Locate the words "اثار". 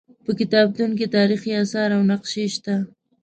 1.61-1.89